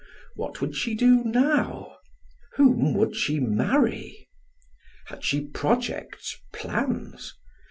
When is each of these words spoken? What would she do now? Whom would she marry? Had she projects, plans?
What 0.33 0.61
would 0.61 0.75
she 0.75 0.95
do 0.95 1.23
now? 1.23 1.97
Whom 2.55 2.95
would 2.95 3.15
she 3.15 3.39
marry? 3.39 4.29
Had 5.05 5.23
she 5.23 5.41
projects, 5.45 6.39
plans? 6.51 7.35